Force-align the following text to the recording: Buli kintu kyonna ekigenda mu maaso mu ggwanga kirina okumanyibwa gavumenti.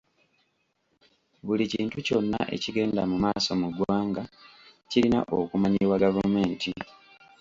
Buli 1.45 1.63
kintu 1.73 1.97
kyonna 2.05 2.41
ekigenda 2.55 3.01
mu 3.11 3.17
maaso 3.23 3.49
mu 3.61 3.67
ggwanga 3.71 4.23
kirina 4.89 5.19
okumanyibwa 5.39 6.01
gavumenti. 6.03 6.71